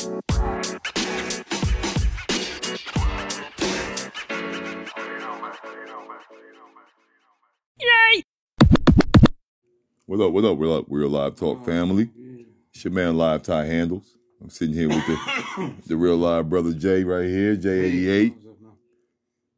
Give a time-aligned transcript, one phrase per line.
[0.00, 0.12] What
[10.20, 10.32] up?
[10.32, 10.56] What up?
[10.56, 10.88] We're up.
[10.88, 12.08] We're a live talk family.
[12.72, 14.16] It's your man Live Ty Handles.
[14.40, 18.34] I'm sitting here with the the real live brother Jay right here, J88.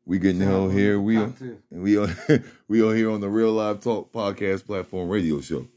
[0.06, 0.98] We getting on here.
[0.98, 2.08] We are, and we are
[2.66, 5.68] we are here on the Real Live Talk podcast platform radio show.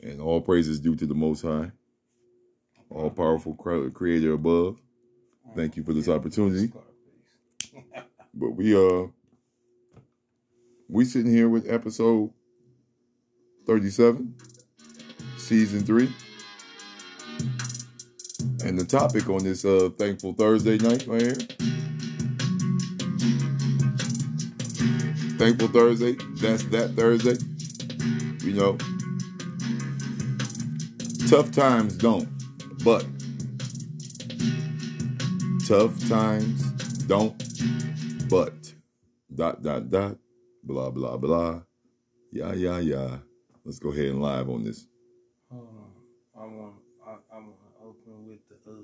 [0.00, 1.70] And all praises due to the Most High,
[2.90, 4.78] all powerful Creator above.
[5.54, 6.72] Thank you for this opportunity.
[8.32, 9.08] But we uh
[10.88, 12.30] we sitting here with episode
[13.66, 14.34] 37,
[15.36, 16.12] season three.
[18.64, 21.34] And the topic on this uh, Thankful Thursday night right here.
[25.38, 27.36] Thankful Thursday, that's that Thursday.
[28.44, 28.76] You know,
[31.28, 32.28] tough times don't,
[32.84, 33.06] but
[35.66, 36.62] tough times
[37.04, 37.36] don't,
[38.28, 38.54] but
[39.34, 40.16] dot dot dot,
[40.64, 41.60] blah blah blah,
[42.32, 43.16] yeah yeah yeah.
[43.64, 44.86] Let's go ahead and live on this.
[45.52, 46.42] Hold on.
[46.42, 46.74] I want
[47.06, 48.74] I, I want to open with the uh.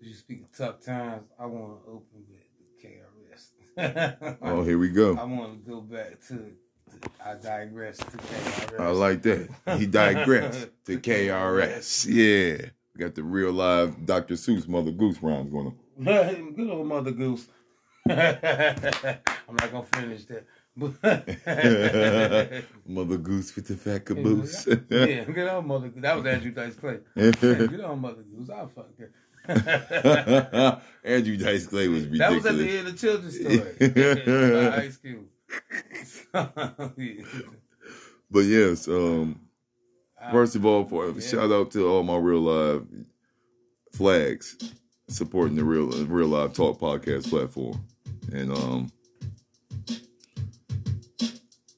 [0.00, 1.28] Cause you speak of tough times.
[1.38, 4.38] I want to open with the KRS.
[4.42, 5.16] oh, here we go.
[5.16, 6.36] I want to go back to.
[6.36, 8.80] to I digress to KRS.
[8.80, 9.50] I like that.
[9.78, 12.06] He digressed to KRS.
[12.08, 12.70] Yeah.
[12.94, 14.34] We got the real live Dr.
[14.34, 16.52] Seuss Mother Goose rhymes going on.
[16.54, 17.48] Good old Mother Goose.
[18.08, 20.44] I'm not gonna finish that.
[22.86, 24.66] mother Goose with the fat caboose.
[24.66, 26.02] yeah, good old Mother Goose.
[26.02, 26.98] That was Andrew Dice Clay.
[27.14, 28.50] good old Mother Goose.
[28.50, 28.88] I fuck
[29.46, 30.82] that.
[31.04, 32.42] Andrew Dice Clay was ridiculous.
[32.42, 33.60] That was at the end of children's story.
[34.70, 35.24] high school.
[38.30, 39.40] but yes, um,
[40.30, 41.20] first of all, for yeah.
[41.20, 42.86] shout out to all my real live
[43.92, 44.56] flags
[45.08, 47.84] supporting the real real live talk podcast platform,
[48.32, 48.92] and um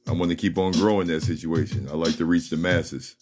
[0.09, 1.89] I want to keep on growing that situation.
[1.91, 3.17] I like to reach the masses.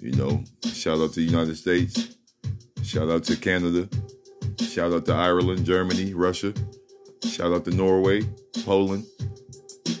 [0.00, 2.16] You know, shout out to the United States.
[2.82, 3.86] Shout out to Canada.
[4.60, 6.54] Shout out to Ireland, Germany, Russia.
[7.24, 8.22] Shout out to Norway,
[8.64, 9.04] Poland,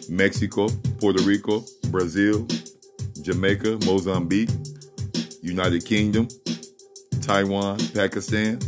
[0.08, 2.46] Mexico, Puerto Rico, Brazil,
[3.22, 4.50] Jamaica, Mozambique,
[5.42, 6.28] United Kingdom,
[7.20, 8.58] Taiwan, Pakistan.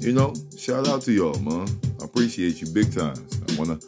[0.00, 1.68] You know, shout out to y'all, man.
[2.00, 3.40] I appreciate you big times.
[3.48, 3.78] I wanna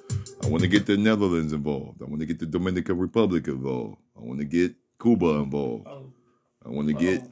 [0.45, 2.03] I want to get the Netherlands involved.
[2.03, 3.97] I want to get the Dominican Republic involved.
[4.17, 5.87] I want to get Cuba involved.
[5.87, 6.13] Oh.
[6.65, 7.23] I want to get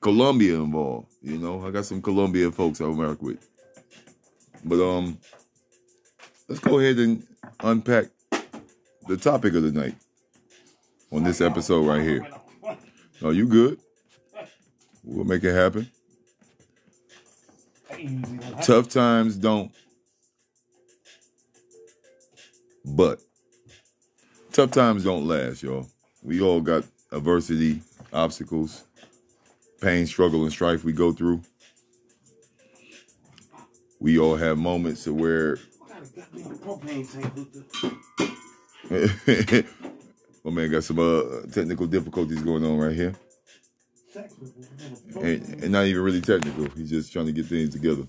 [0.00, 1.12] Colombia involved.
[1.22, 3.48] You know, I got some Colombian folks I work with.
[4.64, 5.18] But um,
[6.48, 7.26] let's go ahead and
[7.60, 8.06] unpack
[9.08, 9.94] the topic of the night
[11.14, 12.26] on this episode right here.
[13.22, 13.78] Are you good?
[15.04, 15.90] We'll make it happen.
[18.62, 19.72] Tough times don't
[22.84, 23.20] But
[24.52, 25.86] tough times don't last, y'all.
[26.22, 27.80] We all got adversity,
[28.12, 28.84] obstacles,
[29.80, 31.40] pain, struggle, and strife we go through.
[34.00, 35.58] We all have moments where.
[40.44, 43.14] My man got some uh, technical difficulties going on right here.
[45.16, 46.68] And, and, not even really technical.
[46.76, 48.04] He's just trying to get things together.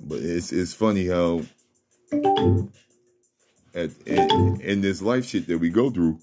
[0.00, 1.40] But it's it's funny how
[3.74, 6.20] at in, in this life shit that we go through,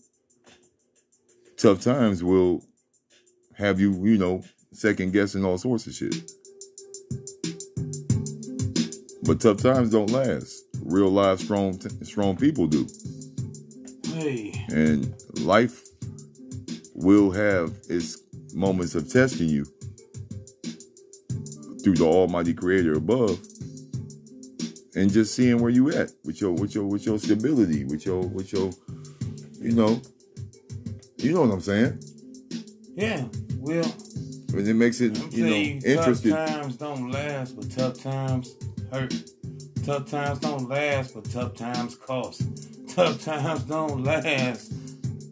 [1.58, 2.64] tough times will
[3.56, 6.16] have you, you know, second guessing all sorts of shit.
[9.24, 10.63] But tough times don't last.
[10.86, 12.88] Real live strong strong people do.
[14.06, 14.66] Hey.
[14.70, 15.84] And life
[16.94, 18.20] will have its
[18.54, 19.66] moments of testing you
[21.84, 23.40] through the almighty creator above
[24.96, 28.22] and just seeing where you at with your with your with your stability, with your
[28.22, 28.72] with your
[29.60, 30.02] you know
[31.18, 32.00] you know what I'm saying?
[32.96, 33.26] Yeah.
[33.58, 33.92] Well
[34.54, 36.32] and it makes it, you know, you, interesting.
[36.32, 38.56] Tough times don't last, but tough times
[38.92, 39.14] hurt.
[39.84, 42.42] Tough times don't last, but tough times cost.
[42.96, 44.72] Tough times don't last,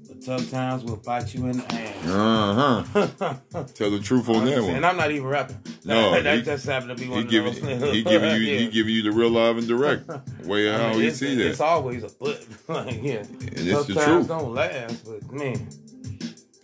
[0.10, 2.06] but tough times will bite you in the ass.
[2.06, 3.64] Uh huh.
[3.74, 4.76] Tell the truth on that one.
[4.76, 5.58] And I'm not even rapping.
[5.86, 8.60] No, that, he, just happened to be one he giving, he giving you yeah.
[8.60, 10.10] he giving you the real live and direct
[10.44, 11.48] way of how he see that.
[11.48, 12.46] It's always a but.
[12.68, 13.20] like, yeah.
[13.20, 14.28] And it's the truth.
[14.28, 15.66] Don't last, but man.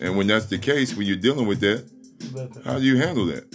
[0.01, 1.89] And when that's the case, when you're dealing with that,
[2.65, 3.45] how do you handle that?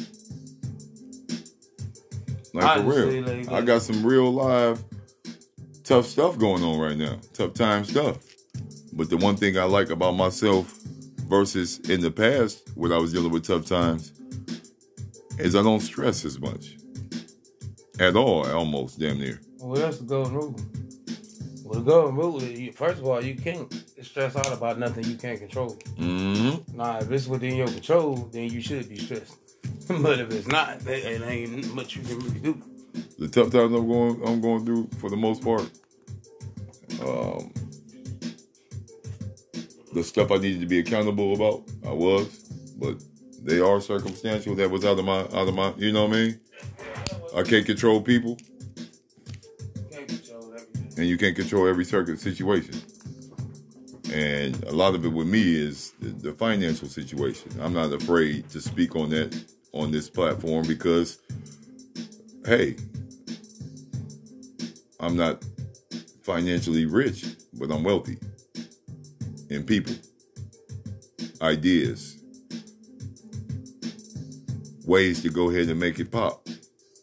[2.55, 4.83] Like for real, like I got some real live
[5.85, 7.19] tough stuff going on right now.
[7.33, 8.19] Tough time stuff.
[8.93, 10.79] But the one thing I like about myself
[11.29, 14.13] versus in the past when I was dealing with tough times
[15.39, 16.77] is I don't stress as much
[17.99, 19.41] at all, almost damn near.
[19.59, 20.57] Well, that's the golden rule.
[21.65, 23.73] Well, the golden rule is, you- first of all, you can't
[24.03, 25.77] stress out about nothing you can't control.
[25.99, 26.77] Mm-hmm.
[26.77, 29.37] Now, if it's within your control, then you should be stressed.
[30.02, 32.62] but if it's not, it, it ain't much you can really do.
[33.19, 35.69] The tough times I'm going I'm going through for the most part.
[37.00, 37.52] Um,
[39.93, 42.29] the stuff I needed to be accountable about, I was,
[42.79, 43.02] but
[43.43, 44.55] they are circumstantial.
[44.55, 46.40] That was out of my out of my you know what I mean?
[47.37, 48.38] I can't control people
[49.90, 50.55] Can't control
[50.96, 52.81] and you can't control every circuit situation.
[54.12, 57.50] And a lot of it with me is the, the financial situation.
[57.61, 59.34] I'm not afraid to speak on that
[59.73, 61.19] on this platform because,
[62.45, 62.77] hey,
[65.01, 65.45] I'm not
[66.23, 67.25] financially rich,
[67.55, 68.19] but I'm wealthy
[69.51, 69.95] in people,
[71.41, 72.19] ideas,
[74.85, 76.47] ways to go ahead and make it pop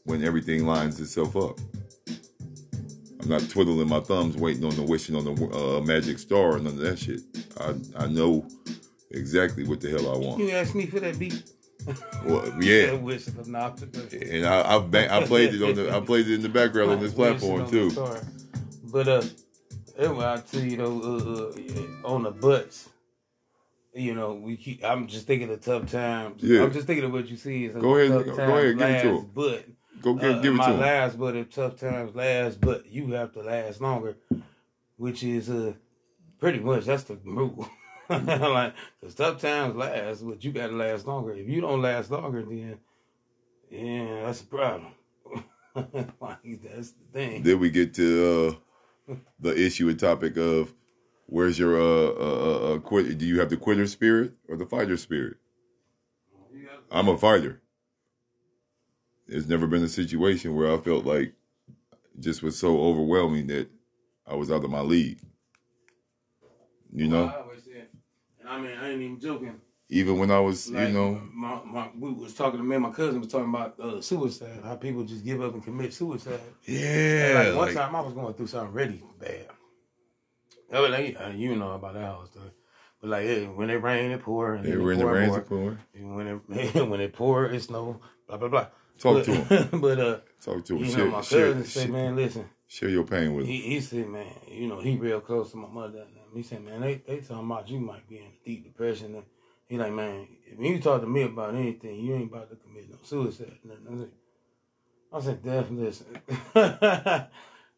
[0.05, 1.59] when everything lines itself up.
[3.21, 6.63] I'm not twiddling my thumbs waiting on the wishing on the uh, magic star and
[6.63, 7.21] none of that shit.
[7.59, 8.47] I I know
[9.11, 10.39] exactly what the hell I want.
[10.39, 11.43] You asked me for that beat.
[12.25, 13.91] Well, yeah, Wishing for nothing.
[14.31, 16.99] and I I, I played it on the I played it in the background on
[16.99, 17.91] this platform too.
[18.91, 19.23] But uh,
[19.97, 22.89] anyway, I tell you though, uh, uh, on the butts,
[23.93, 24.83] you know, we keep.
[24.83, 26.41] I'm just thinking of tough times.
[26.43, 26.63] Yeah.
[26.63, 27.65] I'm just thinking of what you see.
[27.65, 29.29] Is Go ahead, go ahead, give it to him.
[29.33, 29.65] But
[30.01, 30.79] Go give, uh, give it my to him.
[30.79, 34.17] last, but if tough times last, but you have to last longer,
[34.97, 35.73] which is uh
[36.39, 37.69] pretty much that's the rule.
[38.27, 41.33] like, cause tough times last, but you gotta last longer.
[41.33, 42.79] If you don't last longer, then
[43.69, 44.93] yeah, that's a problem.
[45.75, 47.43] like, that's the thing.
[47.43, 48.59] Then we get to
[49.09, 50.73] uh, the issue and topic of
[51.27, 53.17] where's your uh, uh, uh quit?
[53.17, 55.37] Do you have the quitter spirit or the fighter spirit?
[56.91, 57.61] I'm a fighter.
[59.27, 61.33] There's never been a situation where I felt like
[62.19, 63.69] just was so overwhelming that
[64.25, 65.19] I was out of my league.
[66.91, 67.48] You know, I always said, and
[68.49, 69.61] I mean, I ain't even joking.
[69.89, 72.83] even when I was, Like, you know, my, my, we was talking to me and
[72.83, 76.39] my cousin was talking about uh, suicide, how people just give up and commit suicide.
[76.65, 79.47] yeah, like one like, time I was going through something really bad.
[80.71, 82.51] I was like, you know about that whole story.
[83.01, 85.47] But like, hey, when it rain, it pour, and then were it the rains of
[85.47, 85.79] pour.
[85.95, 87.99] And when it when it pour, it snow.
[88.27, 88.67] Blah blah blah.
[88.99, 89.79] Talk but, to him.
[89.81, 90.83] but uh, Talk to him.
[90.83, 92.45] you Share, know, my share, cousin said, share, man, listen.
[92.67, 93.51] share your pain with him.
[93.51, 96.05] He, he said, man, you know, he real close to my mother.
[96.29, 99.15] And he said, man, they, they talking about you might be in deep depression.
[99.15, 99.23] And
[99.67, 102.89] he like, man, if you talk to me about anything, you ain't about to commit
[102.89, 103.57] no suicide.
[103.63, 104.09] And
[105.11, 106.05] I said, I Def, listen.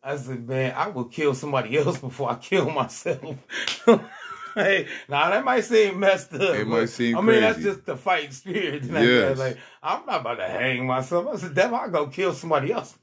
[0.03, 3.37] I said, man, I will kill somebody else before I kill myself.
[4.55, 6.55] hey, now that might seem messed up.
[6.55, 8.83] It might seem I mean, that's just the fighting spirit.
[8.91, 9.37] Like, Yes.
[9.37, 11.27] like, I'm not about to hang myself.
[11.27, 12.97] I said, Def, I'll go kill somebody else.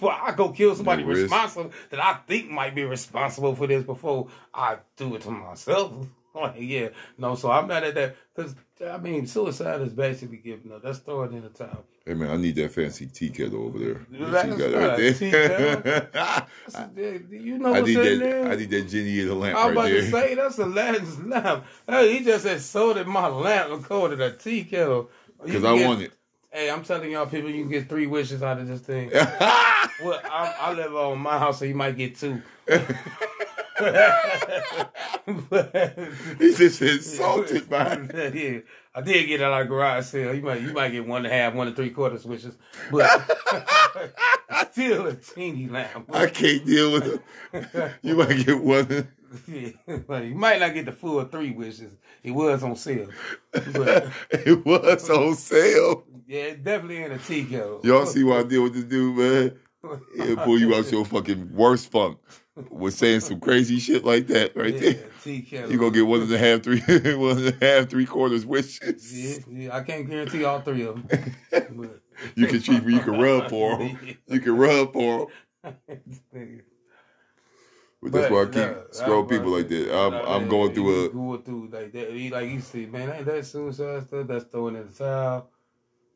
[0.00, 4.28] Before I go kill somebody responsible that I think might be responsible for this before
[4.54, 5.92] I do it to myself.
[6.32, 8.54] Like, yeah, no, so I'm not at that because
[8.88, 10.80] I mean, suicide is basically giving up.
[10.80, 11.84] That's throwing in the towel.
[12.06, 14.06] Hey man, I need that fancy tea kettle over there.
[14.30, 15.80] That you got right a tea kettle.
[15.82, 16.08] there.
[16.14, 18.24] I you know I what's need in that.
[18.24, 18.48] there?
[18.52, 20.10] I need that Jenny in the lamp I was right about to there.
[20.28, 21.26] say that's a lamp.
[21.26, 21.64] lamp.
[21.88, 25.10] Hey, he just said sold in my lamp and called it a tea kettle.
[25.44, 26.12] Because I get- want it.
[26.52, 29.10] Hey, I'm telling y'all, people, you can get three wishes out of this thing.
[29.12, 32.42] well, I, I live on my house, so you might get two.
[36.38, 38.34] He's just insulted by it.
[38.34, 38.58] yeah,
[38.94, 40.34] I did get at a garage sale.
[40.34, 42.56] You might, you might get one and a half, one and three quarters wishes,
[42.90, 43.08] but
[44.72, 46.10] still a teeny lamp.
[46.12, 47.22] I can't deal with
[47.54, 47.92] it.
[48.02, 49.08] You might get one.
[49.46, 49.70] Yeah,
[50.08, 51.92] like, you might not get the full three wishes.
[52.22, 53.08] It was on sale,
[53.54, 56.04] It was on sale.
[56.26, 57.42] yeah, it definitely in a tea.
[57.82, 59.58] Y'all see what I deal with this dude, man?
[60.16, 62.18] He'll pull you out your fucking worst funk
[62.70, 64.92] with saying some crazy shit like that right Yeah,
[65.24, 65.40] there.
[65.42, 65.72] kettle.
[65.72, 66.80] You gonna get one and a half, three,
[67.14, 69.12] one and a half, three quarters wishes.
[69.12, 71.34] Yeah, yeah, I can't guarantee all three of them.
[71.50, 72.00] But
[72.34, 73.98] You can cheat, you can rub for them.
[74.26, 75.28] You can rub for
[75.62, 76.62] them.
[78.02, 79.94] But that's why I keep nah, scroll people like that.
[79.94, 82.10] I'm Nah, I'm man, going through a going through like that.
[82.12, 84.26] He like you see, man, ain't that suicide stuff?
[84.26, 85.50] That's throwing in the towel.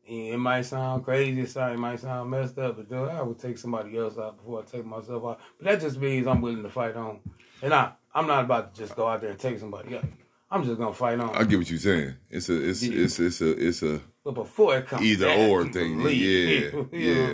[0.07, 3.21] And it might sound crazy, it sound- it might sound messed up, but dude, I
[3.23, 5.39] would take somebody else out before I take myself out.
[5.59, 7.19] But that just means I'm willing to fight on.
[7.63, 10.05] And I, I'm not about to just go out there and take somebody out.
[10.51, 11.35] I'm just gonna fight on.
[11.35, 12.15] I get what you're saying.
[12.29, 13.03] It's a it's Yeah.
[13.03, 16.01] it's it's a it's a but before it comes either back or thing.
[16.03, 17.33] leave, Yeah,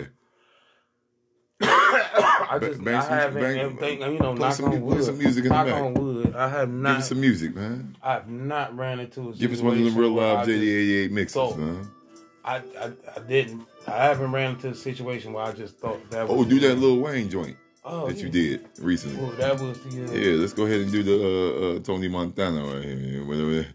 [1.60, 2.26] yeah.
[2.52, 5.04] I I just bang I some- haven't bang- everything, you know, knock some on wood.
[5.04, 5.74] some music in the back.
[5.74, 6.34] on wood.
[6.36, 7.96] I have Give not us some music, man.
[8.02, 11.10] I've not ran into a Give us one of the real live I just- JD88
[11.10, 11.90] mixes, thought- man.
[12.44, 13.62] I, I I didn't.
[13.86, 16.26] I haven't ran into a situation where I just thought that.
[16.28, 18.24] Oh, do that Lil Wayne joint oh, that yeah.
[18.24, 19.22] you did recently.
[19.22, 20.04] Well, that was the.
[20.06, 23.24] Uh, Yeah, let's go ahead and do the uh, uh, Tony Montana right here.
[23.24, 23.66] Whatever.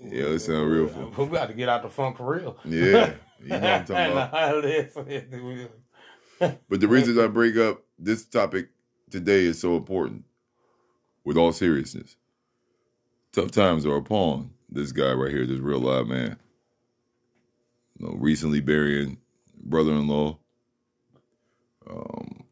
[0.00, 1.12] Yeah, it sound real fun.
[1.16, 2.56] We got to get out the funk for real.
[2.64, 4.28] Yeah, you know what I'm talking about.
[4.58, 5.70] about.
[6.68, 8.68] But the reason I break up this topic
[9.10, 10.24] today is so important,
[11.24, 12.16] with all seriousness.
[13.32, 16.38] Tough times are upon this guy right here, this real live man.
[17.98, 19.18] You know, recently burying
[19.62, 20.38] brother-in-law.
[21.90, 22.44] Um,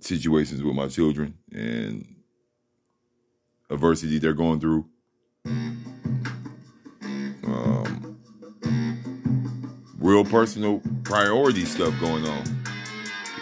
[0.00, 2.16] situations with my children and
[3.70, 4.86] adversity they're going through.
[7.46, 8.18] Um,
[9.98, 12.63] real personal priority stuff going on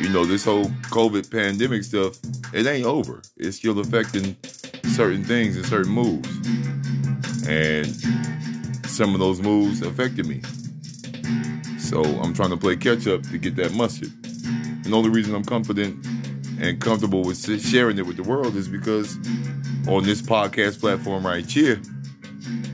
[0.03, 2.19] you know, this whole COVID pandemic stuff,
[2.53, 3.23] it ain't over.
[3.37, 4.37] It's still affecting
[4.97, 6.29] certain things and certain moves.
[7.47, 7.87] And
[8.87, 10.43] some of those moves affected me.
[11.79, 14.11] So I'm trying to play catch up to get that mustard.
[14.25, 16.05] And the only reason I'm confident
[16.61, 19.17] and comfortable with sharing it with the world is because
[19.87, 21.81] on this podcast platform right here,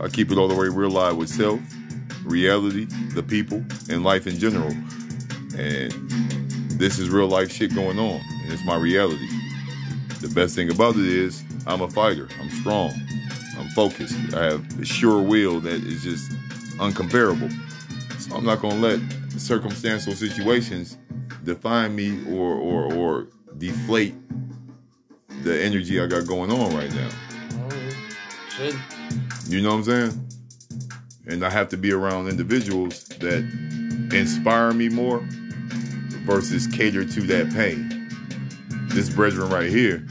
[0.00, 1.60] I keep it all the way real live with self,
[2.24, 4.74] reality, the people, and life in general.
[5.58, 5.92] And
[6.78, 9.28] this is real life shit going on, and it's my reality.
[10.20, 12.28] The best thing about it is I'm a fighter.
[12.40, 12.92] I'm strong.
[13.58, 14.16] I'm focused.
[14.34, 16.30] I have a sure will that is just
[16.78, 17.52] uncomparable.
[18.20, 19.00] So I'm not gonna let
[19.36, 20.98] circumstantial situations
[21.44, 23.26] define me or or or
[23.58, 24.14] deflate
[25.42, 27.10] the energy I got going on right now.
[29.48, 30.28] You know what I'm saying?
[31.26, 33.44] And I have to be around individuals that
[34.12, 35.26] inspire me more
[36.28, 38.06] versus cater to that pain.
[38.90, 40.04] This brethren right here,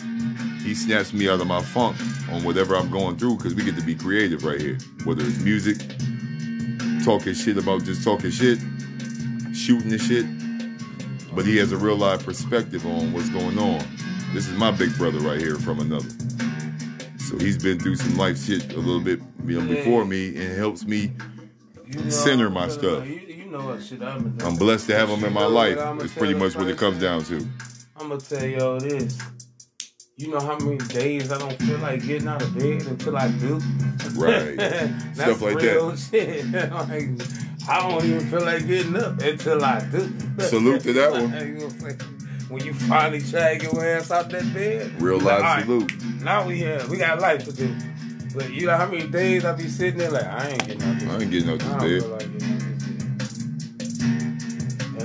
[0.64, 1.96] he snaps me out of my funk
[2.32, 4.80] on whatever I'm going through because we get to be creative right here.
[5.04, 5.78] Whether it's music,
[7.06, 8.58] talking shit about just talking shit,
[9.54, 10.26] shooting the shit.
[11.36, 13.86] But he has a real live perspective on what's going on.
[14.34, 16.10] This is my big brother right here from another.
[17.20, 20.58] So he's been through some life shit a little bit you know, before me and
[20.58, 21.12] helps me
[22.10, 23.08] Center my stuff.
[23.50, 25.78] Know shit I'm I'm blessed to have him in my life.
[26.02, 27.48] It's pretty much what it comes down to.
[27.96, 29.18] I'm gonna tell y'all this.
[30.18, 33.30] You know how many days I don't feel like getting out of bed until I
[33.30, 33.62] do?
[34.16, 34.56] Right.
[34.58, 36.52] That's Stuff like real shit.
[36.52, 37.10] like,
[37.70, 40.12] I don't even feel like getting up until I do.
[40.40, 41.22] Salute to that one.
[41.22, 42.00] You know what I'm saying?
[42.50, 45.02] when you finally drag your ass out that bed.
[45.02, 46.22] Real like, life right, salute.
[46.22, 47.76] Now we have we got life to do.
[48.34, 51.00] But you know how many days I be sitting there like I ain't getting out
[51.00, 52.57] this I ain't getting out this bed.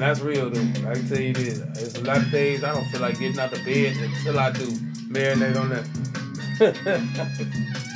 [0.02, 0.90] And that's real though.
[0.90, 1.60] I can tell you this.
[1.80, 4.50] It's a lot of days I don't feel like getting out the bed until I
[4.50, 4.66] do.
[5.06, 5.86] Marinate on that.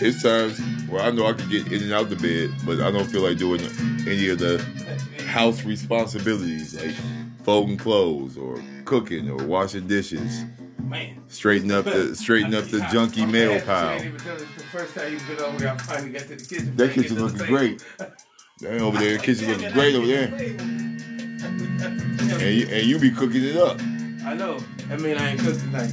[0.00, 2.92] It's times where I know I can get in and out the bed, but I
[2.92, 3.60] don't feel like doing
[4.06, 4.64] any of the
[5.26, 6.94] house responsibilities like
[7.42, 10.44] folding clothes or cooking or washing dishes.
[10.78, 11.20] Man.
[11.26, 13.98] Straighten up the straighten up the junky mail pile.
[13.98, 16.76] The first time you been over here, I finally got to the kitchen.
[16.76, 17.84] That kitchen looking great.
[18.60, 20.75] That over there, the kitchen looking great over there.
[21.46, 23.80] And you, and you be cooking it up.
[24.24, 24.58] I know.
[24.90, 25.90] I mean, I ain't cooked tonight.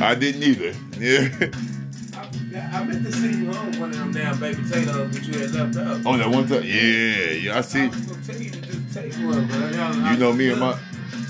[0.02, 0.72] I didn't either.
[0.98, 1.28] Yeah.
[2.16, 5.38] I, I meant to send you home one of them damn baked potatoes that you
[5.38, 6.00] had left out.
[6.06, 6.62] Oh, that one time.
[6.64, 7.54] Yeah, yeah.
[7.54, 7.88] I I see.
[7.90, 10.78] tell you to just take one, I got You know me and my,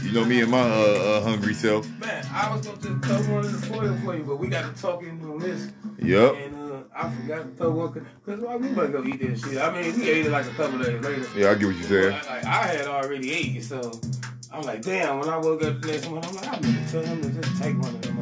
[0.02, 1.86] you know me and my uh, uh, hungry self.
[2.00, 2.26] man.
[2.32, 4.80] I was gonna just throw one in the foil for you, but we got to
[4.82, 5.70] talk into this.
[5.98, 6.34] Yep.
[6.36, 6.49] And
[6.94, 9.58] I forgot to throw one because why we better go eat this shit.
[9.58, 11.26] I mean, we ate it like a couple days later.
[11.36, 12.12] Yeah, I get what you're saying.
[12.12, 13.92] Like, like, I had already ate so
[14.52, 15.20] I'm like, damn.
[15.20, 17.30] When I woke up the next morning, I'm like, I meant to tell him to
[17.40, 18.20] just take one of them.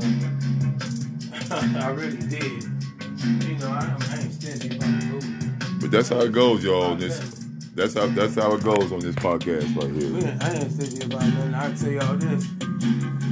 [1.50, 2.62] I really did.
[3.48, 5.80] You know, I, I ain't stingy about food.
[5.80, 6.94] But that's how it goes, y'all.
[6.94, 7.18] This,
[7.74, 10.38] that's how that's how it goes on this podcast right here.
[10.42, 11.54] I ain't stingy about nothing.
[11.54, 12.46] I tell y'all this.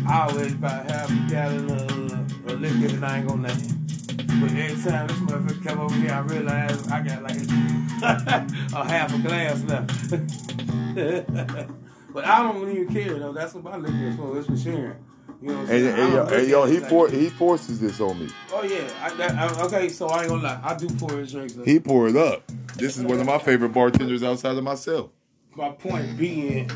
[0.09, 3.86] I always about half a gallon of, uh, of liquor that I ain't gonna name.
[4.17, 7.37] But every time this motherfucker come over here, I realize I got like
[8.75, 10.11] a half a glass left.
[12.15, 13.33] but I don't even care though.
[13.33, 14.39] That's what my liquor is for.
[14.39, 14.97] It's for sharing.
[15.43, 15.95] You know what I'm And, saying?
[15.95, 18.29] I and, yo, and yo, he like- for, he forces this on me.
[18.53, 18.89] Oh yeah.
[19.03, 20.61] I, that, I, okay, so I ain't gonna lie.
[20.63, 21.59] I do pour his drinks.
[21.59, 21.67] Up.
[21.67, 22.43] He pour it up.
[22.77, 25.11] This is one of my favorite bartenders outside of myself.
[25.55, 26.71] my point being,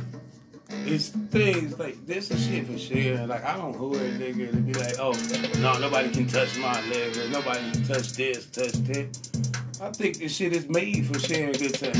[0.86, 3.28] it's things like this is shit for sharing.
[3.28, 5.12] Like I don't hood a nigga to be like, oh
[5.60, 9.50] no, nobody can touch my leg or nobody can touch this, touch that.
[9.80, 11.96] I think this shit is made for sharing good times.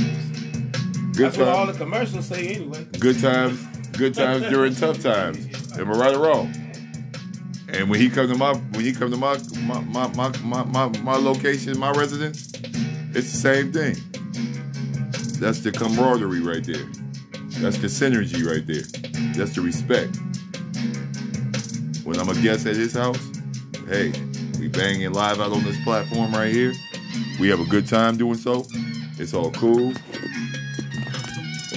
[1.17, 2.85] Good That's what all the commercials say anyway.
[2.99, 3.61] Good times.
[3.97, 5.39] Good times during tough times.
[5.79, 6.55] Am I right or wrong?
[7.69, 10.65] And when he come to my when he come to my my my my my,
[10.65, 12.53] my, my location, my residence,
[13.15, 13.97] it's the same thing.
[15.39, 16.87] That's the camaraderie right there.
[17.61, 18.85] That's the synergy right there.
[19.35, 20.17] That's the respect.
[22.07, 23.21] When I'm a guest at his house,
[23.87, 24.13] hey,
[24.59, 26.73] we banging live out on this platform right here.
[27.39, 28.65] We have a good time doing so.
[29.19, 29.93] It's all cool.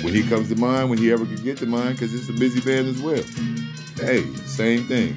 [0.04, 2.34] When he comes to mine, when he ever can get to mine, because it's a
[2.40, 3.22] busy band as well.
[3.98, 5.16] Hey, same thing.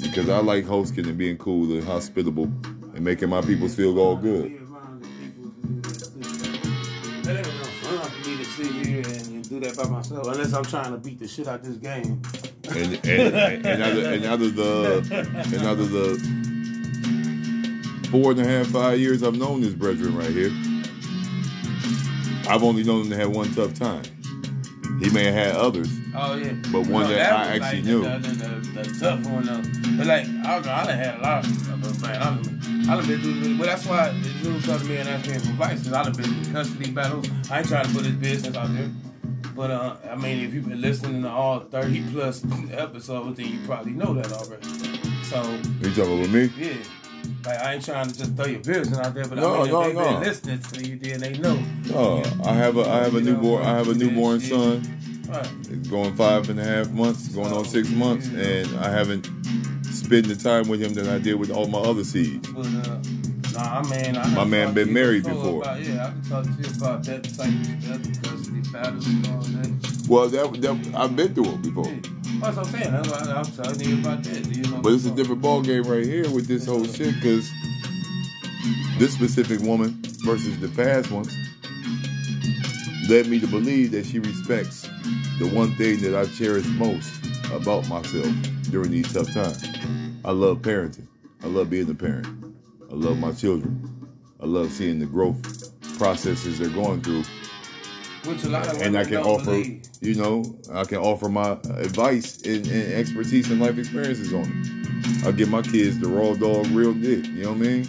[0.00, 2.44] Because I like hosting and being cool and hospitable
[2.94, 4.59] and making my people feel all good.
[9.60, 12.22] Do that by myself, unless I'm trying to beat the shit out of this game.
[12.68, 15.02] And and, and, out, of, and out of the
[15.54, 16.18] and out of the
[18.10, 20.50] four and a half, five years I've known this brethren right here,
[22.48, 24.04] I've only known him to have one tough time.
[25.00, 28.02] He may have had others, Oh yeah, But one that I actually like knew.
[28.02, 29.62] The, the, the, the tough one though.
[29.96, 32.90] But like I don't know, I done had a lot of but man, I done,
[32.90, 33.58] I done been through.
[33.58, 36.02] Well, that's why the dude come to me and asked me for advice because I
[36.02, 37.28] done been through custody battles.
[37.50, 38.90] I ain't trying to put his business out there.
[39.60, 43.58] But uh, I mean, if you've been listening to all 30 plus episodes, then you
[43.66, 44.66] probably know that already.
[45.24, 45.42] So
[45.82, 46.50] you talking with me?
[46.56, 46.72] yeah,
[47.44, 49.66] like I ain't trying to just throw your business out there, but No, I mean,
[49.66, 50.04] if no, they no.
[50.12, 51.62] been listening to you, then they know.
[51.92, 54.80] Oh, I have a I have a newborn I have a newborn son.
[55.28, 55.90] Right.
[55.90, 59.26] Going five and a half months, going on six months, and I haven't
[59.92, 62.48] spent the time with him that I did with all my other seeds.
[62.50, 62.98] But uh,
[63.60, 65.62] nah, I mean, I My man been married before.
[65.62, 69.28] About, yeah, I can talk to you about that type of stuff, custody battles and
[69.28, 70.06] all that.
[70.08, 72.00] Well, that, that I've been through it before, Yeah.
[72.40, 72.92] That's what I'm saying.
[72.92, 74.56] That's I'm telling you about that.
[74.56, 77.50] You know, but it's a different ball game right here with this whole shit because
[78.98, 81.36] this specific woman versus the past ones
[83.08, 84.82] led me to believe that she respects
[85.38, 87.10] the one thing that I cherish most
[87.52, 88.32] about myself
[88.70, 89.64] during these tough times.
[90.24, 91.06] I love parenting.
[91.42, 92.49] I love being a parent.
[92.90, 94.08] I love my children.
[94.40, 97.22] I love seeing the growth processes they're going through
[98.24, 99.82] Which a lot of and I can offer, believe.
[100.00, 105.26] you know, I can offer my advice and, and expertise and life experiences on it.
[105.26, 107.26] I give my kids the raw dog, real dick.
[107.26, 107.88] You know what I mean?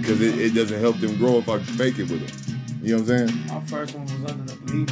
[0.00, 2.80] Because it, it doesn't help them grow if I fake it with them.
[2.82, 3.46] You know what I'm saying?
[3.48, 4.90] my first one was under the belief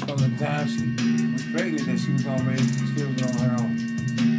[0.00, 3.73] from the time she was pregnant that she was raise the children on her own.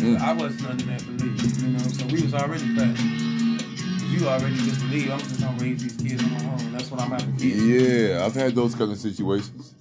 [0.05, 0.21] Mm.
[0.21, 1.79] I wasn't under that belief, you know.
[1.79, 3.01] So we was already past.
[4.11, 6.71] You already just believe I'm just gonna raise these kids on my own.
[6.73, 7.65] That's what I'm having kids.
[7.65, 9.73] Yeah, I've had those kind of situations.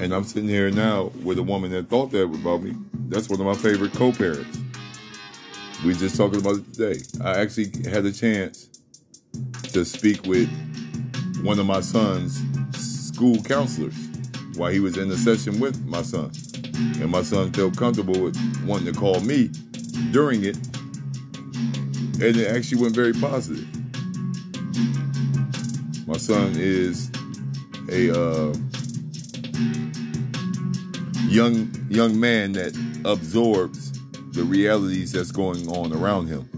[0.00, 2.74] And I'm sitting here now with a woman that thought that about me.
[3.08, 4.58] That's one of my favorite co-parents.
[5.82, 7.00] We just talking about it today.
[7.24, 8.68] I actually had a chance
[9.72, 10.48] to speak with
[11.42, 12.42] one of my son's
[12.76, 13.96] school counselors
[14.56, 16.30] while he was in a session with my son.
[17.00, 19.50] And my son felt comfortable with wanting to call me
[20.12, 20.56] during it.
[22.22, 23.66] And it actually went very positive.
[26.06, 27.10] My son is
[27.90, 28.54] a uh,
[31.28, 33.92] young young man that absorbs
[34.32, 36.48] the realities that's going on around him,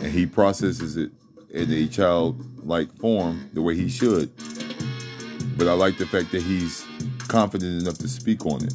[0.00, 1.10] and he processes it
[1.50, 4.30] in a childlike form the way he should.
[5.56, 6.84] But I like the fact that he's
[7.28, 8.74] confident enough to speak on it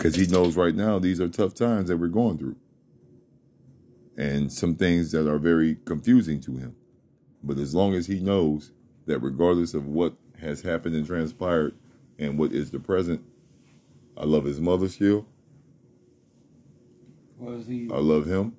[0.00, 2.56] because he knows right now these are tough times that we're going through,
[4.16, 6.74] and some things that are very confusing to him.
[7.42, 8.72] But as long as he knows
[9.04, 11.74] that regardless of what has happened and transpired
[12.18, 13.22] and what is the present,
[14.16, 15.26] I love his mother still.
[17.38, 18.56] Was he I love him.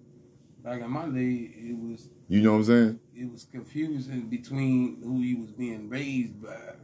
[0.64, 1.52] back in my day?
[1.56, 3.00] It was You know what I'm saying?
[3.16, 6.76] it was confusing between who he was being raised by.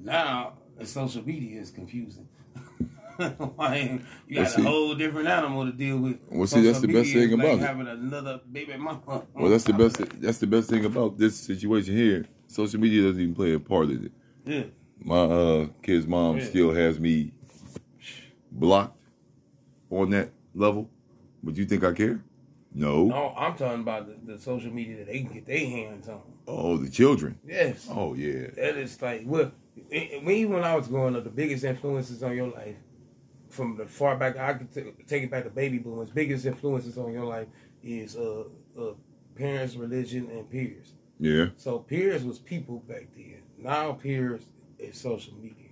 [0.00, 2.26] Now, social media is confusing.
[3.58, 3.82] Like,
[4.28, 6.18] you Well, got see- a whole different animal to deal with.
[6.30, 7.60] Well, see, that's the best thing is like about it.
[7.60, 9.22] having another baby mama.
[9.34, 9.96] Well, that's the best.
[10.20, 12.26] That's the best thing about this situation here.
[12.46, 14.12] Social media doesn't even play a part in it.
[14.44, 14.64] Yeah.
[15.02, 16.44] My uh, kid's mom Yeah.
[16.44, 17.32] still has me
[18.52, 18.98] blocked
[19.90, 20.88] on that level.
[21.42, 22.22] Would you think I care?
[22.74, 23.06] No.
[23.06, 26.20] No, I'm talking about the, the social media that they can get their hands on.
[26.46, 27.38] Oh, the children.
[27.46, 27.88] Yes.
[27.90, 28.48] Oh yeah.
[28.56, 29.50] That is like, well,
[29.90, 32.76] me when I was growing up, the biggest influences on your life,
[33.50, 36.10] from the far back, I could t- take it back to baby boomers.
[36.10, 37.48] Biggest influences on your life
[37.82, 38.44] is uh,
[38.78, 38.92] uh,
[39.34, 40.94] parents, religion, and peers.
[41.18, 41.46] Yeah.
[41.56, 43.42] So peers was people back then.
[43.58, 44.46] Now peers
[44.78, 45.68] is social media.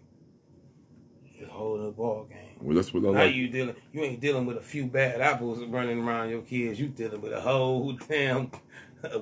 [1.34, 2.56] It's a whole other ball game.
[2.60, 3.34] Well, that's what I Now like.
[3.34, 6.80] you dealing, you ain't dealing with a few bad apples running around your kids.
[6.80, 8.50] You dealing with a whole damn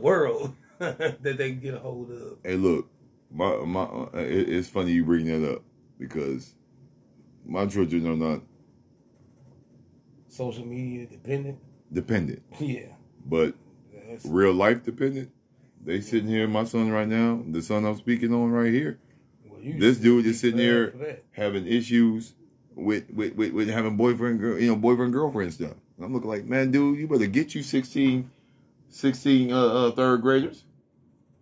[0.00, 0.54] world.
[0.78, 2.36] that they can get a hold of.
[2.44, 2.88] Hey, look,
[3.30, 5.62] my my, uh, it, it's funny you bring that up
[5.98, 6.54] because
[7.46, 8.42] my children are not
[10.28, 11.58] Social media dependent.
[11.92, 12.88] dependent, Yeah.
[13.24, 13.54] but
[14.08, 15.30] That's, real life dependent.
[15.82, 18.98] They sitting here, my son right now, the son I'm speaking on right here,
[19.48, 22.34] well, you this should dude be is sitting glad here having issues
[22.74, 25.72] with with, with, with having boyfriend, girl, you know, boyfriend girlfriend stuff.
[25.96, 28.28] And I'm looking like, man, dude, you better get you 16,
[28.90, 30.64] 16 uh, uh, third graders.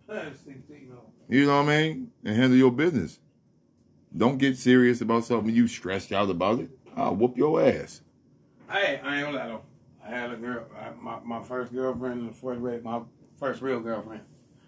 [0.07, 1.01] 16, no.
[1.27, 2.11] You know what I mean?
[2.23, 3.19] And handle your business.
[4.15, 6.69] Don't get serious about something you stressed out about it.
[6.95, 8.01] I'll whoop your ass.
[8.69, 9.61] Hey, I ain't gonna lie though.
[10.05, 13.01] I had a girl, I, my, my first girlfriend in the fourth grade, my
[13.39, 14.21] first real girlfriend.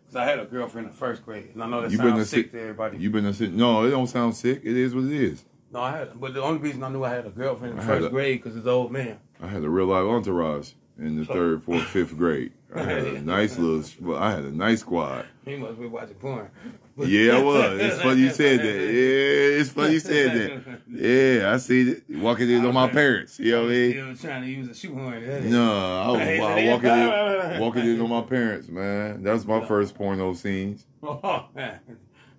[0.04, 1.52] Because I had a girlfriend in the first grade.
[1.54, 2.98] And I know that You been sounds a sick sick- to everybody.
[2.98, 3.52] You been a sick?
[3.52, 4.62] No, it don't sound sick.
[4.64, 5.44] It is what it is.
[5.72, 7.84] no, I had, but the only reason I knew I had a girlfriend in the
[7.84, 9.20] I first a- grade because it's old man.
[9.42, 12.52] I had a real life entourage in the third, fourth, fifth grade.
[12.76, 13.84] I had a nice little.
[14.02, 15.26] well, I had a nice squad.
[15.46, 16.50] He must be watching porn.
[17.00, 17.80] Yeah, I was.
[17.80, 18.66] It's funny you said that.
[18.66, 20.82] Yeah, it's funny you said that.
[20.90, 22.04] Yeah, I see it.
[22.10, 23.38] Walking in on my parents.
[23.38, 24.18] You know what I mean?
[24.18, 25.52] Trying to use a shoehorn.
[25.52, 29.22] No, I was hey, walking in, walking in on my parents, man.
[29.22, 30.88] That was my first porno scenes.
[31.04, 31.80] Oh, man.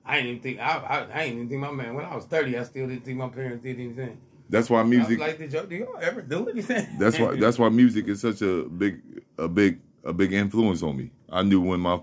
[0.05, 2.25] I didn't even think I, I, I didn't even think my man when I was
[2.25, 4.19] thirty I still didn't think my parents did anything.
[4.49, 5.19] That's why music.
[5.19, 6.87] like, did y'all, do y'all ever do anything?
[6.99, 7.37] That's why.
[7.41, 9.01] That's why music is such a big,
[9.37, 11.11] a big, a big influence on me.
[11.31, 12.01] I knew when my,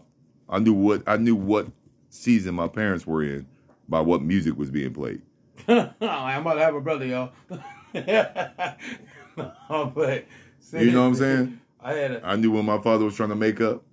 [0.48, 1.68] I knew what I knew what
[2.10, 3.48] season my parents were in
[3.90, 5.22] by what music was being played.
[5.68, 7.32] Oh, I'm about to have a brother, y'all.
[7.94, 10.26] no, but
[10.74, 11.60] You know what I'm saying?
[11.80, 13.84] I had a I knew when my father was trying to make up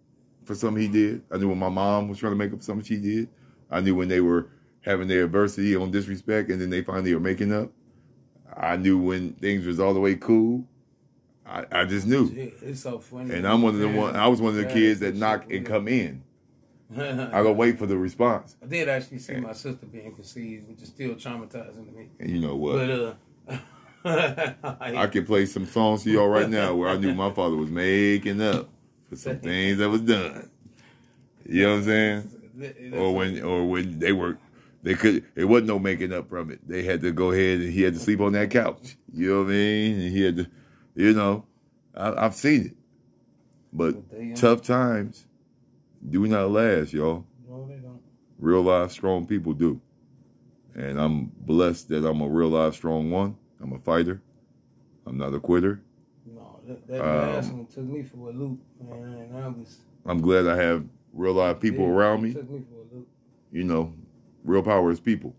[0.45, 1.23] for something he did.
[1.31, 3.29] I knew when my mom was trying to make up for something she did.
[3.71, 4.49] I knew when they were
[4.83, 7.71] having their adversity on disrespect and then they finally were making up.
[8.57, 10.65] I knew when things was all the way cool.
[11.47, 12.31] I, I just knew.
[12.63, 13.35] it's so funny.
[13.35, 14.17] And I'm one of the one.
[14.17, 16.23] I was one of the Yeah, kids that knock and come in.
[16.97, 18.57] I go wait for the response.
[18.63, 22.09] I did actually see my sister being conceived, which is still traumatizing to me.
[22.21, 22.77] And you know what?
[22.77, 23.59] But uh,
[24.95, 27.71] I can play some songs to y'all right now where I knew my father was
[27.71, 28.69] making up
[29.09, 30.51] for some things that was done.
[31.47, 32.93] You know what I'm saying?
[32.95, 34.39] Or when or when they were
[34.83, 36.67] they could it wasn't no making up from it.
[36.67, 38.97] They had to go ahead and he had to sleep on that couch.
[39.13, 40.01] You know what I mean?
[40.01, 40.47] And he had to
[40.95, 41.45] you know,
[41.95, 42.77] I, I've seen it.
[43.73, 45.27] But But uh, tough times
[46.09, 47.25] do not last, y'all.
[47.49, 48.01] No, they don't.
[48.39, 49.81] Real life strong people do.
[50.75, 53.37] And I'm blessed that I'm a real life strong one.
[53.61, 54.21] I'm a fighter.
[55.07, 55.81] I'm not a quitter.
[56.27, 59.29] No, that, that Um, last one took me for a loop, man.
[59.31, 62.33] And I was I'm glad I have real life people yeah, around me.
[62.33, 63.09] Took me for a loop.
[63.51, 63.93] You know,
[64.45, 65.35] real power is people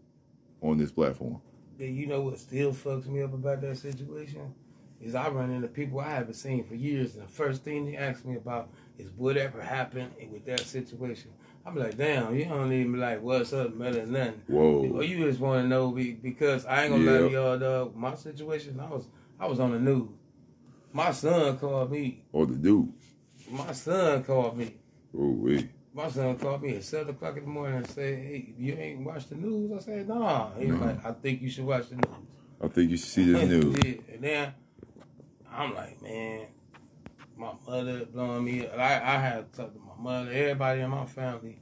[0.61, 1.41] on this platform.
[1.77, 4.53] Yeah, you know what still fucks me up about that situation
[5.01, 7.97] is I run into people I haven't seen for years, and the first thing they
[7.97, 11.31] ask me about is whatever happened with that situation.
[11.65, 14.41] I'm like, damn, you don't even like, what's up, than nothing.
[14.49, 14.97] Or Whoa.
[14.97, 17.95] Oh, you just want to know be, because I ain't gonna lie to y'all, dog.
[17.95, 19.07] My situation, I was
[19.39, 20.09] I was on the news.
[20.91, 22.23] My son called me.
[22.31, 22.93] Or the dude.
[23.49, 24.75] My son called me.
[25.17, 25.69] Oh, wait.
[25.93, 29.01] My son called me at seven o'clock in the morning and said, "Hey, you ain't
[29.05, 30.87] watched the news?" I said, "Nah." He was No.
[30.87, 32.05] like, "I think you should watch the news."
[32.61, 33.75] I think you should see this news.
[33.85, 34.13] yeah.
[34.13, 34.53] And then
[35.51, 36.47] I'm like, man,
[37.37, 38.65] my mother blowing me.
[38.65, 38.77] up.
[38.79, 41.59] I I had to talk to my mother, everybody in my family.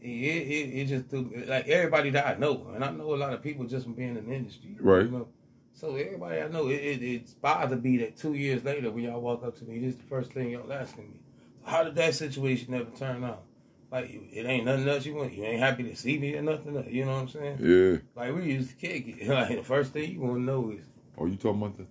[0.00, 3.16] It it, it just threw me- like everybody that I know, and I know a
[3.16, 5.04] lot of people just from being in the industry, Right.
[5.04, 5.28] You know?
[5.74, 9.20] So everybody I know, it, it it's bothered me that two years later when y'all
[9.20, 11.20] walk up to me, this is the first thing y'all asking me.
[11.64, 13.42] How did that situation ever turn out?
[13.90, 15.32] Like it ain't nothing else you want.
[15.32, 16.76] You ain't happy to see me or nothing.
[16.76, 17.58] else, You know what I'm saying?
[17.60, 17.98] Yeah.
[18.16, 19.28] Like we used to kick it.
[19.28, 20.84] Like the first thing you want to know is,
[21.16, 21.86] Oh, you talking about the?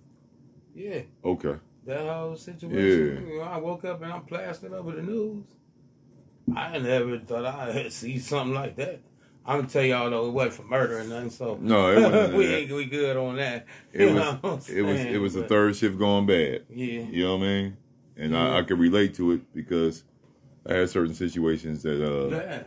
[0.74, 1.54] yeah, Okay.
[1.86, 3.26] that whole situation.
[3.28, 5.44] You know, I woke up and I'm plastered over the news.
[6.54, 9.00] I never thought I'd see something like that.
[9.46, 11.30] I'm gonna tell y'all though, it wasn't for murder or nothing.
[11.30, 13.66] So No, it wasn't we ain't we good on that.
[13.92, 14.68] It You know what I'm was.
[14.68, 15.00] It was.
[15.00, 16.64] It was the But, third shift going bad.
[16.70, 17.76] Yeah, You know what I mean?
[18.16, 18.56] And I, Yeah.
[18.58, 20.04] I can relate to it because
[20.68, 22.62] I had certain situations that uh, yeah.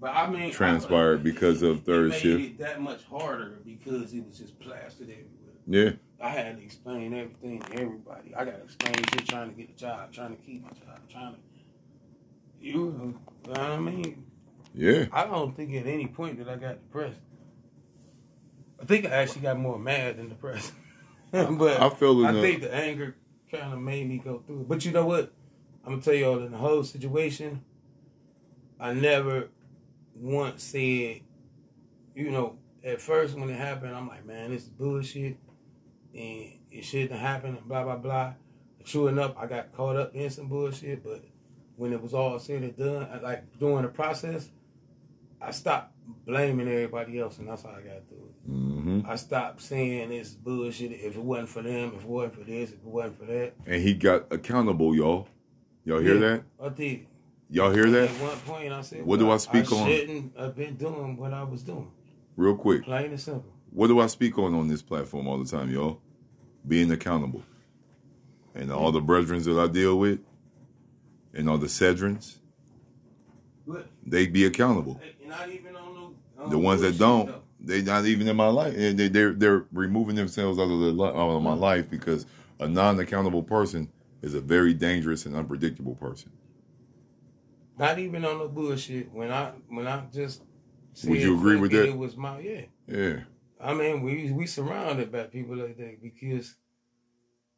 [0.00, 2.40] But I mean, transpired I- because of it third made shift.
[2.42, 5.30] It that much harder because it was just plastered everywhere.
[5.66, 5.90] Yeah.
[6.20, 8.34] I had to explain everything to everybody.
[8.34, 11.00] I got to explain shit trying to get a job, trying to keep my job,
[11.10, 11.38] trying to.
[12.60, 14.24] You know what I mean?
[14.74, 15.06] Yeah.
[15.12, 17.20] I don't think at any point that I got depressed.
[18.80, 20.72] I think I actually got more mad than depressed.
[21.30, 23.16] but I feel I think the anger
[23.58, 24.68] kind of made me go through it.
[24.68, 25.32] But you know what?
[25.84, 27.62] I'm gonna tell y'all in the whole situation,
[28.80, 29.48] I never
[30.14, 31.20] once said,
[32.14, 35.36] you know, at first when it happened, I'm like, man, this is bullshit,
[36.14, 38.34] and it shouldn't have happened, and blah blah blah.
[38.84, 41.24] True enough, I got caught up in some bullshit, but
[41.76, 44.50] when it was all said and done, like during the process,
[45.40, 45.93] I stopped
[46.26, 48.46] blaming everybody else, and that's how I got through it.
[48.46, 50.92] hmm I stopped saying this bullshit.
[50.92, 53.54] If it wasn't for them, if it wasn't for this, if it wasn't for that,
[53.66, 55.28] And he got accountable, y'all.
[55.84, 56.20] Y'all hear Yeah.
[56.20, 56.42] that?
[56.62, 57.06] I did.
[57.50, 58.08] Y'all hear that?
[58.10, 59.88] At one point, I said, What do I speak on?
[59.90, 61.90] shouldn't have been doing what I was doing.
[62.36, 62.84] Real quick.
[62.84, 63.52] Plain and simple.
[63.70, 66.00] What do I speak on on this platform all the time, y'all?
[66.66, 67.42] Being accountable.
[68.54, 70.20] And all the brethren that I deal with,
[71.34, 72.38] and all the Cedrons,
[73.66, 75.00] But they be accountable.
[75.26, 75.83] not even on
[76.44, 76.50] no.
[76.50, 77.42] The ones that don't, though.
[77.60, 78.74] they not even in my life.
[78.76, 81.60] And They, they're they're removing themselves out of the li- out of my mm.
[81.60, 82.26] life because
[82.60, 83.90] a non-accountable person
[84.22, 86.30] is a very dangerous and unpredictable person.
[87.78, 89.12] Not even on the bullshit.
[89.12, 90.42] When I when I just
[90.92, 91.88] said, Would you agree with that?
[91.88, 92.60] It was my yeah.
[92.86, 93.16] Yeah,
[93.60, 96.54] I mean, we we surrounded by people like that because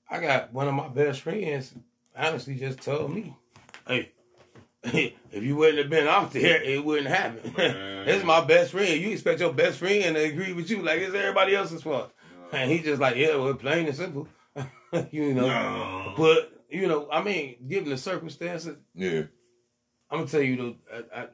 [0.09, 1.75] I got one of my best friends.
[2.17, 3.37] Honestly, just told me,
[3.87, 4.13] "Hey,
[5.37, 7.55] if you wouldn't have been out there, it wouldn't happen."
[8.07, 9.01] Is my best friend.
[9.01, 12.13] You expect your best friend to agree with you like it's everybody else's fault,
[12.53, 14.29] and he just like, "Yeah, well, plain and simple,"
[15.11, 15.47] you know.
[15.49, 16.15] No.
[16.17, 19.23] But you know, I mean, given the circumstances, yeah,
[20.11, 20.77] I'm gonna tell you though,
[21.15, 21.27] I, I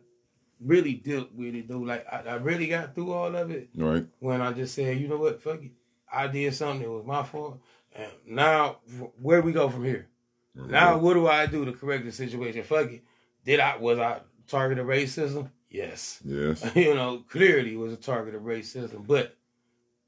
[0.61, 1.79] really dealt with it though.
[1.79, 4.07] Like I, I really got through all of it Right.
[4.21, 5.73] when I just said, you know what, fuck it,
[6.13, 7.61] I did something that was my fault,
[7.95, 8.79] and now
[9.21, 10.09] where we go from here?
[10.55, 12.63] Now what do I do to correct the situation?
[12.63, 13.03] Fuck it,
[13.45, 15.51] did I was I target of racism?
[15.71, 19.37] Yes, yes, you know clearly was a target of racism, but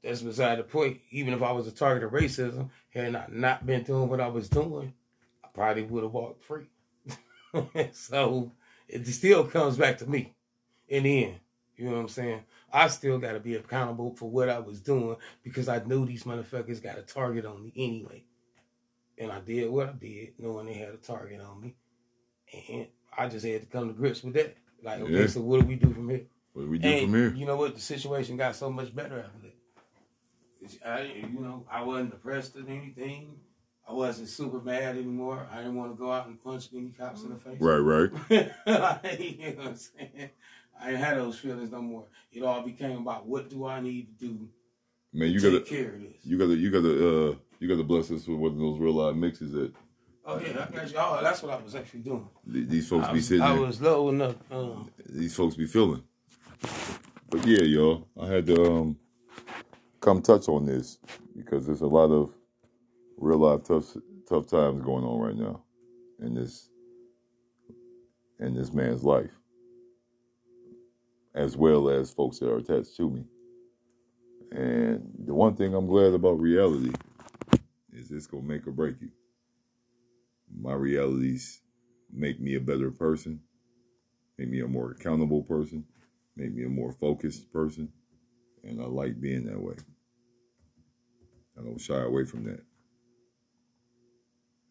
[0.03, 0.99] that's beside the point.
[1.09, 4.27] Even if I was a target of racism, had I not been doing what I
[4.27, 4.93] was doing,
[5.43, 6.67] I probably would have walked free.
[7.91, 8.51] so
[8.87, 10.35] it still comes back to me
[10.87, 11.35] in the end.
[11.75, 12.43] You know what I'm saying?
[12.71, 16.23] I still got to be accountable for what I was doing because I knew these
[16.23, 18.23] motherfuckers got a target on me anyway.
[19.17, 21.75] And I did what I did, knowing they had a target on me.
[22.69, 24.55] And I just had to come to grips with that.
[24.83, 25.27] Like, okay, Yeah.
[25.27, 26.25] so what do we do from here?
[26.53, 27.33] what do we do And from here?
[27.33, 27.75] You know what?
[27.75, 29.51] The situation got so much better after that.
[30.85, 31.01] I,
[31.31, 33.35] you know, I wasn't depressed or anything.
[33.87, 35.47] I wasn't super mad anymore.
[35.51, 37.61] I didn't want to go out and punch any cops in the face.
[37.61, 38.11] Right, right.
[38.65, 40.29] like, you know what I'm saying?
[40.81, 42.05] I didn't have those feelings no more.
[42.33, 44.49] It all became about what do I need to do
[45.13, 46.13] Man, you to gotta, take care of this.
[46.23, 49.15] you gotta, you gotta, uh, you gotta bless us with one of those real live
[49.15, 49.71] mixes that
[50.25, 50.93] oh yeah, you.
[50.97, 52.27] Oh, that's what I was actually doing.
[52.45, 53.61] these folks I be sitting I there.
[53.61, 54.35] was low enough.
[54.51, 56.03] Um, these folks be feeling.
[57.29, 58.97] But yeah, y'all, I had to um,
[59.99, 60.99] come touch on this
[61.35, 62.31] because there's a lot of
[63.17, 63.95] real life tough
[64.27, 65.61] tough times going on right now
[66.21, 66.69] in this
[68.39, 69.31] in this man's life,
[71.33, 73.25] as well as folks that are attached to me.
[74.51, 76.93] And the one thing I'm glad about reality
[77.93, 79.09] is it's gonna make or break you.
[80.59, 81.61] My realities
[82.11, 83.41] make me a better person
[84.37, 85.85] make me a more accountable person,
[86.35, 87.91] make me a more focused person,
[88.63, 89.75] and I like being that way.
[91.57, 92.61] I don't shy away from that.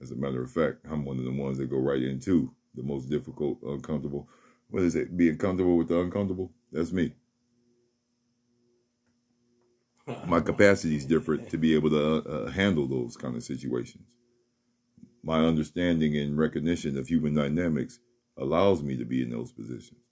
[0.03, 2.83] As a matter of fact, I'm one of the ones that go right into the
[2.83, 4.29] most difficult, uncomfortable.
[4.69, 5.17] What is it?
[5.17, 6.53] Being comfortable with the uncomfortable?
[6.73, 7.15] That's me.
[10.27, 14.05] My capacity is different to be able to uh, uh, handle those kind of situations.
[15.25, 17.99] My understanding and recognition of human dynamics
[18.37, 20.03] allows me to be in those positions.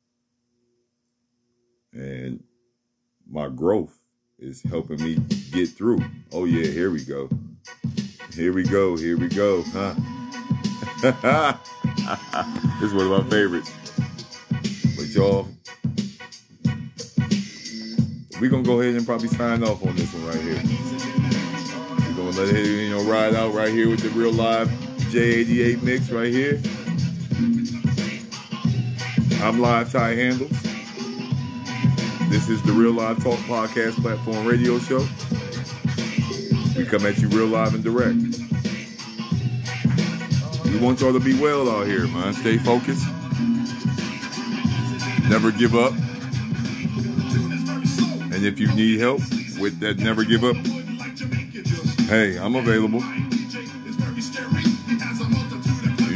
[1.92, 2.42] And
[3.31, 3.94] my growth
[4.38, 5.16] is helping me
[5.53, 5.98] get through.
[6.33, 7.29] Oh yeah, here we go.
[8.33, 9.92] Here we go, here we go, huh?
[12.81, 13.70] this is one of my favorites.
[14.96, 15.46] But y'all,
[18.40, 20.62] we're gonna go ahead and probably sign off on this one right here.
[22.09, 24.70] We're gonna let it, you know, ride out right here with the real live
[25.12, 26.59] J88 mix right here.
[29.42, 30.62] I'm Live Ty Handles.
[32.31, 35.07] This is the Real Live Talk Podcast Platform Radio Show.
[36.79, 38.16] We come at you real live and direct.
[40.64, 42.33] We want y'all to be well out here, man.
[42.33, 43.07] Stay focused.
[45.29, 45.92] Never give up.
[48.33, 49.20] And if you need help
[49.61, 50.57] with that never give up,
[52.09, 53.03] hey, I'm available.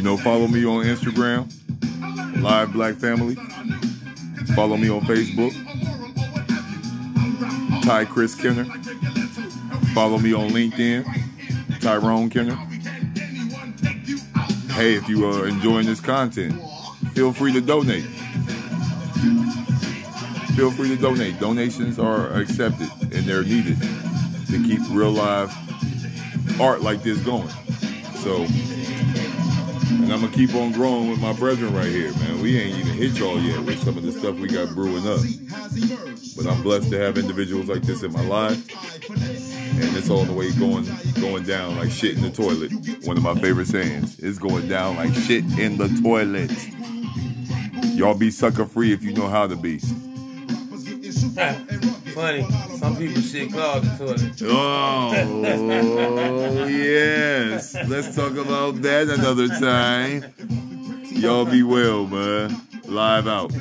[0.06, 1.50] Know, follow me on Instagram,
[2.40, 3.34] Live Black Family.
[4.54, 5.52] Follow me on Facebook,
[7.82, 8.66] Ty Chris Kenner.
[9.94, 11.04] Follow me on LinkedIn,
[11.80, 12.54] Tyrone Kenner.
[14.74, 16.54] Hey, if you are enjoying this content,
[17.12, 18.04] feel free to donate.
[20.54, 21.40] Feel free to donate.
[21.40, 23.76] Donations are accepted and they're needed
[24.50, 25.52] to keep real live
[26.60, 27.48] art like this going.
[28.22, 28.46] So
[30.06, 32.40] And I'm gonna keep on growing with my brethren right here, man.
[32.40, 35.18] We ain't even hit y'all yet with some of the stuff we got brewing up.
[36.36, 38.56] But I'm blessed to have individuals like this in my life.
[39.10, 40.88] And it's all the way going
[41.20, 42.70] going down like shit in the toilet.
[43.04, 44.20] One of my favorite sayings.
[44.20, 46.52] It's going down like shit in the toilet.
[47.98, 49.80] Y'all be sucker free if you know how to be.
[52.16, 52.44] Funny,
[52.78, 54.42] some people shit clog the toilet.
[54.44, 55.12] Oh,
[56.66, 57.76] yes.
[57.86, 60.24] Let's talk about that another time.
[61.10, 62.58] Y'all be well, man.
[62.86, 63.52] Live out.